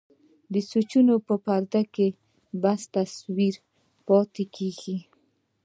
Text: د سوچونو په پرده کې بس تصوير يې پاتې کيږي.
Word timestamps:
د 0.53 0.55
سوچونو 0.69 1.13
په 1.27 1.35
پرده 1.45 1.81
کې 1.95 2.07
بس 2.61 2.81
تصوير 2.95 3.55
يې 3.59 3.63
پاتې 4.07 4.43
کيږي. 4.55 4.97